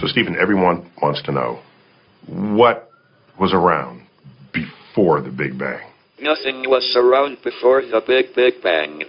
So, 0.00 0.06
Stephen, 0.06 0.36
everyone 0.40 0.88
wants 1.02 1.22
to 1.22 1.32
know 1.32 1.60
what 2.28 2.88
was 3.40 3.52
around 3.52 4.06
before 4.52 5.20
the 5.20 5.30
Big 5.30 5.58
Bang? 5.58 5.90
Nothing 6.20 6.70
was 6.70 6.94
around 6.94 7.38
before 7.42 7.82
the 7.82 8.00
Big 8.06 8.26
Big 8.32 8.62
Bang. 8.62 9.02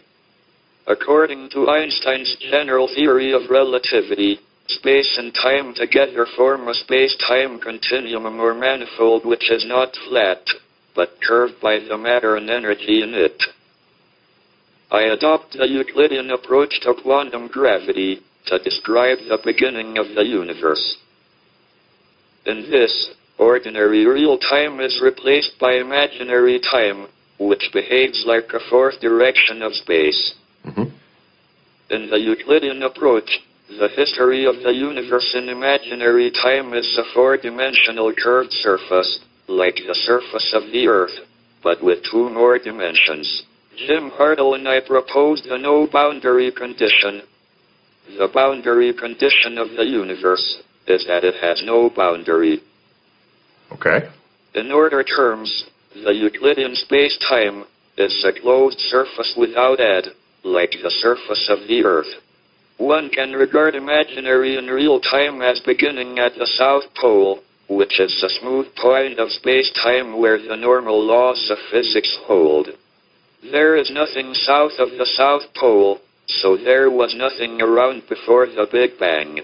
According 0.88 1.52
to 1.52 1.70
Einstein's 1.70 2.36
general 2.39 2.88
theory 2.88 3.33
of 3.33 3.52
relativity, 3.52 4.39
space 4.67 5.15
and 5.20 5.31
time 5.33 5.75
together 5.75 6.25
form 6.36 6.68
a 6.68 6.73
space-time 6.73 7.60
continuum 7.60 8.40
or 8.40 8.56
manifold 8.56 9.26
which 9.28 9.52
is 9.52 9.66
not 9.68 9.96
flat, 10.08 10.42
but 10.96 11.10
curved 11.21 11.62
by 11.62 11.78
the 11.78 11.98
matter 11.98 12.36
and 12.36 12.50
energy 12.50 13.04
in 13.04 13.14
it. 13.14 13.44
I 14.90 15.02
adopt 15.04 15.54
the 15.54 15.68
Euclidean 15.68 16.32
approach 16.32 16.82
to 16.82 16.96
quantum 17.04 17.48
gravity 17.48 18.21
to 18.50 18.59
describe 18.59 19.20
the 19.29 19.39
beginning 19.43 19.97
of 19.97 20.07
the 20.15 20.23
universe. 20.23 20.97
In 22.46 22.69
this, 22.69 23.11
ordinary 23.37 24.05
real 24.05 24.37
time 24.37 24.79
is 24.79 25.01
replaced 25.01 25.54
by 25.60 25.74
imaginary 25.74 26.60
time, 26.60 27.07
which 27.39 27.69
behaves 27.74 28.24
like 28.25 28.50
a 28.54 28.60
fourth 28.69 29.00
direction 29.00 29.61
of 29.61 29.74
space. 29.74 30.33
Mm-hmm. 30.65 30.89
In 31.91 32.09
the 32.09 32.19
Euclidean 32.19 32.83
approach, 32.83 33.30
the 33.69 33.89
history 33.95 34.45
of 34.45 34.55
the 34.63 34.73
universe 34.73 35.36
in 35.36 35.47
imaginary 35.47 36.31
time 36.31 36.73
is 36.73 36.97
a 36.97 37.13
four-dimensional 37.13 38.13
curved 38.22 38.52
surface, 38.52 39.19
like 39.47 39.75
the 39.75 39.94
surface 39.94 40.53
of 40.53 40.72
the 40.72 40.88
Earth, 40.88 41.17
but 41.63 41.83
with 41.83 42.00
two 42.11 42.30
more 42.30 42.58
dimensions. 42.58 43.44
Jim 43.88 44.11
Hartle 44.11 44.55
and 44.55 44.67
I 44.67 44.80
proposed 44.81 45.45
a 45.45 45.58
no 45.58 45.88
boundary 45.88 46.52
condition. 46.52 47.22
The 48.17 48.30
boundary 48.33 48.94
condition 48.94 49.58
of 49.58 49.69
the 49.77 49.86
universe 49.86 50.61
is 50.88 51.05
that 51.08 51.23
it 51.23 51.36
has 51.41 51.61
no 51.63 51.89
boundary. 51.89 52.61
Okay. 53.72 54.09
In 54.55 54.71
order 54.71 55.03
terms, 55.03 55.66
the 55.93 56.13
Euclidean 56.13 56.75
space-time 56.75 57.66
is 57.97 58.25
a 58.25 58.39
closed 58.41 58.79
surface 58.79 59.35
without 59.38 59.79
edge, 59.79 60.09
like 60.43 60.71
the 60.71 60.89
surface 60.89 61.49
of 61.49 61.67
the 61.67 61.83
Earth. 61.85 62.11
One 62.77 63.09
can 63.09 63.33
regard 63.33 63.75
imaginary 63.75 64.57
and 64.57 64.69
real 64.69 64.99
time 64.99 65.41
as 65.41 65.59
beginning 65.59 66.17
at 66.17 66.33
the 66.35 66.47
South 66.47 66.83
Pole, 66.99 67.41
which 67.69 67.99
is 67.99 68.23
a 68.23 68.39
smooth 68.39 68.67
point 68.75 69.19
of 69.19 69.29
space-time 69.29 70.17
where 70.19 70.39
the 70.41 70.55
normal 70.55 70.99
laws 71.05 71.49
of 71.51 71.57
physics 71.71 72.17
hold. 72.23 72.69
There 73.44 73.75
is 73.75 73.91
nothing 73.91 74.33
south 74.33 74.79
of 74.79 74.89
the 74.97 75.05
South 75.05 75.44
Pole, 75.55 75.99
so 76.30 76.55
there 76.58 76.89
was 76.89 77.16
nothing 77.17 77.61
around 77.61 78.03
before 78.08 78.45
the 78.45 78.67
Big 78.72 78.97
Bang. 78.99 79.41